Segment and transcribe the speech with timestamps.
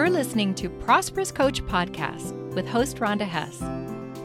[0.00, 3.60] You're listening to Prosperous Coach Podcast with host Rhonda Hess,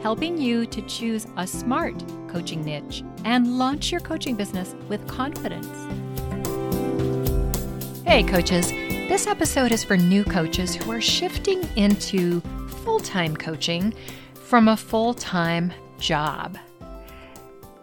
[0.02, 5.68] helping you to choose a smart coaching niche and launch your coaching business with confidence.
[8.06, 8.72] Hey, coaches.
[8.72, 12.40] This episode is for new coaches who are shifting into
[12.86, 13.94] full time coaching
[14.34, 16.58] from a full time job.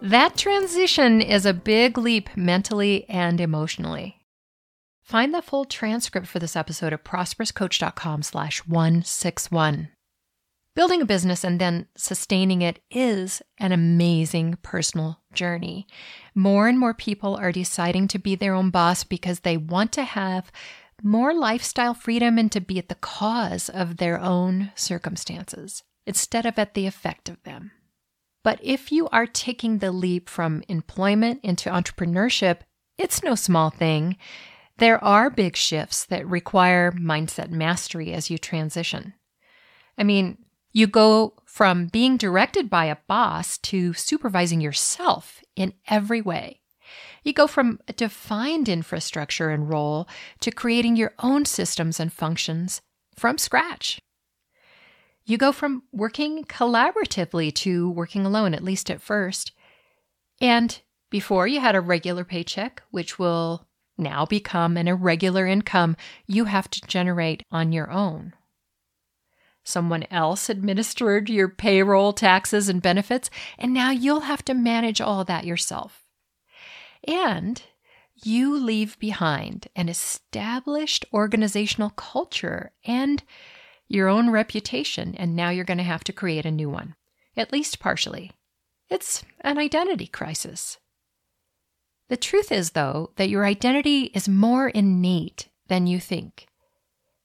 [0.01, 4.22] That transition is a big leap mentally and emotionally.
[5.03, 9.89] Find the full transcript for this episode at prosperouscoach.com slash 161.
[10.75, 15.85] Building a business and then sustaining it is an amazing personal journey.
[16.33, 20.03] More and more people are deciding to be their own boss because they want to
[20.03, 20.51] have
[21.03, 26.57] more lifestyle freedom and to be at the cause of their own circumstances instead of
[26.57, 27.71] at the effect of them.
[28.41, 32.59] But if you are taking the leap from employment into entrepreneurship,
[32.97, 34.17] it's no small thing.
[34.77, 39.13] There are big shifts that require mindset mastery as you transition.
[39.97, 40.37] I mean,
[40.71, 46.61] you go from being directed by a boss to supervising yourself in every way.
[47.23, 50.07] You go from a defined infrastructure and role
[50.41, 52.81] to creating your own systems and functions
[53.15, 54.01] from scratch.
[55.25, 59.53] You go from working collaboratively to working alone, at least at first.
[60.41, 63.67] And before you had a regular paycheck, which will
[64.03, 65.95] now become an irregular income
[66.27, 68.33] you have to generate on your own.
[69.63, 75.23] Someone else administered your payroll, taxes, and benefits, and now you'll have to manage all
[75.23, 76.03] that yourself.
[77.07, 77.61] And
[78.21, 83.23] you leave behind an established organizational culture and
[83.87, 86.95] your own reputation, and now you're going to have to create a new one,
[87.37, 88.31] at least partially.
[88.89, 90.77] It's an identity crisis.
[92.13, 96.45] The truth is, though, that your identity is more innate than you think.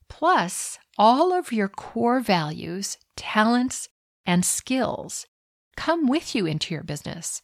[0.08, 3.90] Plus, all of your core values, talents,
[4.24, 5.26] and skills
[5.76, 7.42] come with you into your business.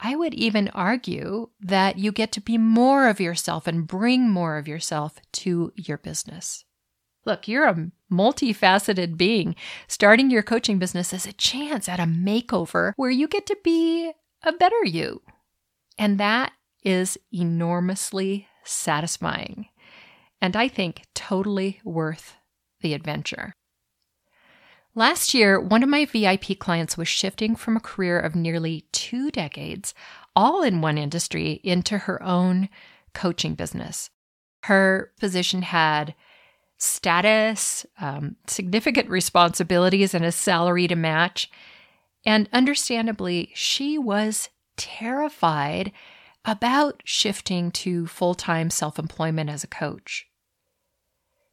[0.00, 4.58] I would even argue that you get to be more of yourself and bring more
[4.58, 6.64] of yourself to your business.
[7.24, 9.54] Look, you're a multifaceted being.
[9.86, 14.10] Starting your coaching business is a chance at a makeover where you get to be
[14.42, 15.22] a better you.
[15.96, 19.68] And that is enormously satisfying,
[20.40, 22.36] and I think totally worth
[22.80, 23.52] the adventure.
[24.94, 29.30] Last year, one of my VIP clients was shifting from a career of nearly two
[29.30, 29.94] decades,
[30.34, 32.68] all in one industry, into her own
[33.14, 34.10] coaching business.
[34.64, 36.14] Her position had
[36.76, 41.50] status, um, significant responsibilities, and a salary to match.
[42.26, 45.92] And understandably, she was terrified
[46.44, 50.26] about shifting to full time self employment as a coach.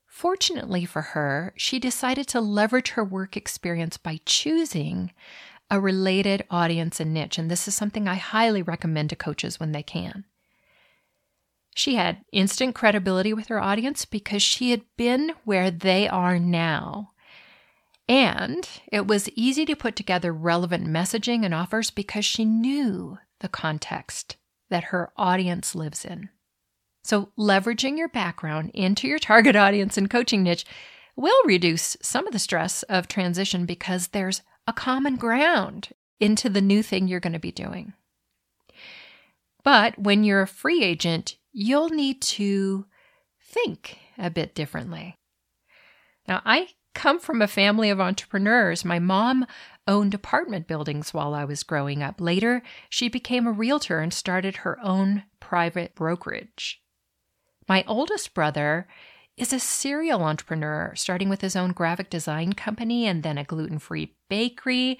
[0.05, 5.11] Fortunately for her, she decided to leverage her work experience by choosing
[5.69, 9.73] a related audience and niche, and this is something I highly recommend to coaches when
[9.73, 10.25] they can.
[11.75, 17.11] She had instant credibility with her audience because she had been where they are now.
[18.09, 23.49] And it was easy to put together relevant messaging and offers because she knew the
[23.49, 24.37] context
[24.69, 26.29] that her audience lives in.
[27.03, 30.65] So, leveraging your background into your target audience and coaching niche
[31.15, 35.89] will reduce some of the stress of transition because there's a common ground
[36.19, 37.93] into the new thing you're going to be doing.
[39.63, 42.85] But when you're a free agent, you'll need to
[43.41, 45.17] think a bit differently.
[46.27, 48.83] Now, I come from a family of entrepreneurs.
[48.83, 49.45] My mom
[49.87, 52.19] owned apartment buildings while I was growing up.
[52.19, 56.81] Later, she became a realtor and started her own private brokerage.
[57.67, 58.87] My oldest brother
[59.37, 63.79] is a serial entrepreneur, starting with his own graphic design company and then a gluten
[63.79, 64.99] free bakery,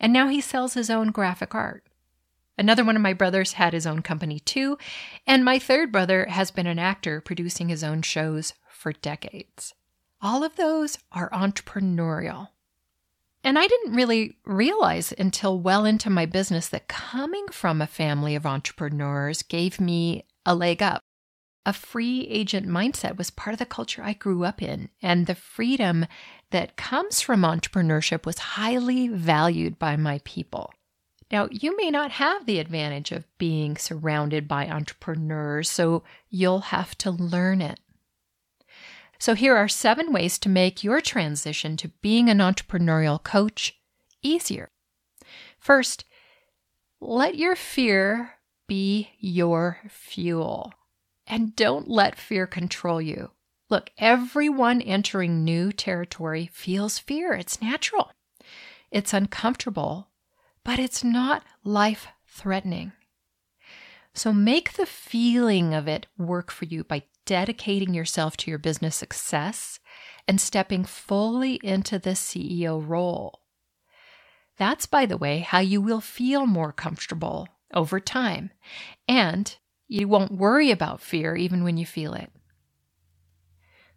[0.00, 1.84] and now he sells his own graphic art.
[2.56, 4.78] Another one of my brothers had his own company too,
[5.26, 9.74] and my third brother has been an actor producing his own shows for decades.
[10.22, 12.48] All of those are entrepreneurial.
[13.44, 18.34] And I didn't really realize until well into my business that coming from a family
[18.34, 21.02] of entrepreneurs gave me a leg up.
[21.66, 25.34] A free agent mindset was part of the culture I grew up in, and the
[25.34, 26.06] freedom
[26.50, 30.72] that comes from entrepreneurship was highly valued by my people.
[31.30, 36.96] Now, you may not have the advantage of being surrounded by entrepreneurs, so you'll have
[36.98, 37.80] to learn it.
[39.24, 43.74] So, here are seven ways to make your transition to being an entrepreneurial coach
[44.20, 44.68] easier.
[45.58, 46.04] First,
[47.00, 48.32] let your fear
[48.68, 50.74] be your fuel
[51.26, 53.30] and don't let fear control you.
[53.70, 57.32] Look, everyone entering new territory feels fear.
[57.32, 58.12] It's natural.
[58.90, 60.08] It's uncomfortable,
[60.64, 62.92] but it's not life threatening.
[64.14, 68.94] So make the feeling of it work for you by dedicating yourself to your business
[68.94, 69.80] success
[70.28, 73.40] and stepping fully into the CEO role.
[74.56, 78.50] That's, by the way, how you will feel more comfortable over time.
[79.08, 79.54] And
[79.88, 82.30] you won't worry about fear even when you feel it.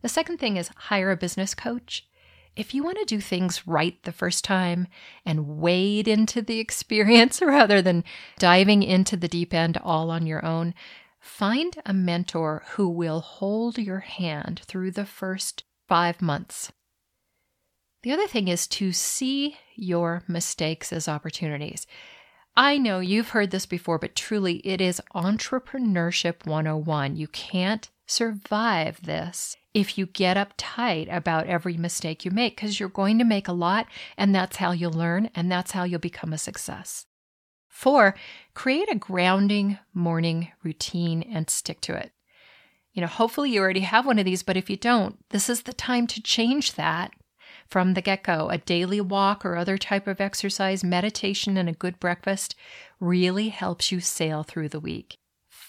[0.02, 2.08] The second thing is hire a business coach.
[2.58, 4.88] If you want to do things right the first time
[5.24, 8.04] and wade into the experience rather than
[8.40, 10.74] diving into the deep end all on your own,
[11.20, 16.72] find a mentor who will hold your hand through the first five months.
[18.02, 21.86] The other thing is to see your mistakes as opportunities.
[22.56, 27.16] I know you've heard this before, but truly it is entrepreneurship 101.
[27.16, 32.90] You can't survive this if you get uptight about every mistake you make because you're
[32.90, 33.86] going to make a lot,
[34.18, 37.06] and that's how you'll learn, and that's how you'll become a success.
[37.68, 38.16] Four,
[38.56, 42.12] create a grounding morning routine and stick to it.
[42.92, 45.62] You know, hopefully you already have one of these, but if you don't, this is
[45.62, 47.12] the time to change that
[47.70, 48.50] from the get go.
[48.50, 52.56] A daily walk or other type of exercise, meditation, and a good breakfast
[53.00, 55.20] really helps you sail through the week.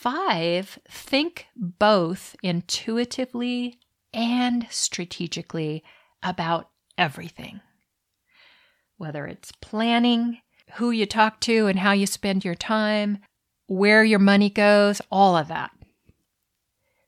[0.01, 3.81] Five, think both intuitively
[4.15, 5.83] and strategically
[6.23, 7.61] about everything.
[8.97, 10.39] Whether it's planning,
[10.75, 13.19] who you talk to and how you spend your time,
[13.67, 15.73] where your money goes, all of that.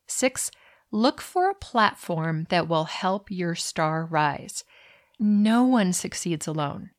[0.08, 0.50] Six,
[0.90, 4.64] look for a platform that will help your star rise.
[5.16, 6.90] No one succeeds alone.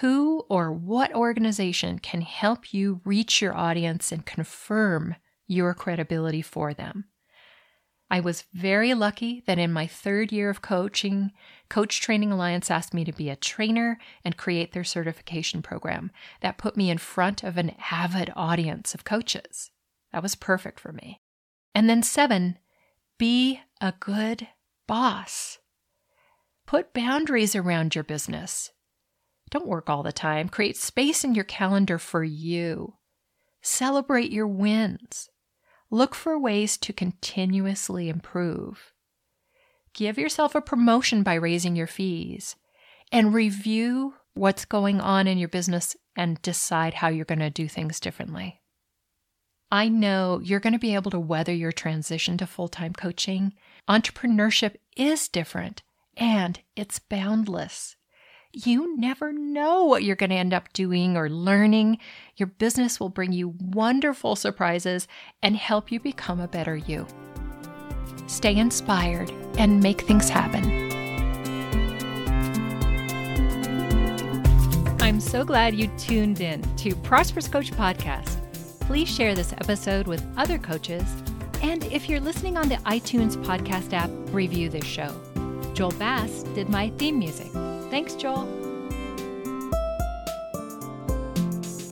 [0.00, 6.74] Who or what organization can help you reach your audience and confirm your credibility for
[6.74, 7.06] them?
[8.10, 11.32] I was very lucky that in my third year of coaching,
[11.68, 16.10] Coach Training Alliance asked me to be a trainer and create their certification program.
[16.40, 19.70] That put me in front of an avid audience of coaches.
[20.12, 21.20] That was perfect for me.
[21.74, 22.58] And then, seven,
[23.18, 24.48] be a good
[24.86, 25.58] boss.
[26.66, 28.70] Put boundaries around your business.
[29.50, 30.48] Don't work all the time.
[30.48, 32.94] Create space in your calendar for you.
[33.62, 35.28] Celebrate your wins.
[35.90, 38.92] Look for ways to continuously improve.
[39.94, 42.56] Give yourself a promotion by raising your fees
[43.10, 47.68] and review what's going on in your business and decide how you're going to do
[47.68, 48.60] things differently.
[49.70, 53.54] I know you're going to be able to weather your transition to full time coaching.
[53.88, 55.82] Entrepreneurship is different
[56.16, 57.96] and it's boundless.
[58.54, 61.98] You never know what you're going to end up doing or learning.
[62.36, 65.06] Your business will bring you wonderful surprises
[65.42, 67.06] and help you become a better you.
[68.26, 70.64] Stay inspired and make things happen.
[75.02, 78.38] I'm so glad you tuned in to Prosperous Coach Podcast.
[78.80, 81.04] Please share this episode with other coaches.
[81.62, 85.14] And if you're listening on the iTunes podcast app, review this show.
[85.74, 87.50] Joel Bass did my theme music.
[87.90, 88.57] Thanks, Joel.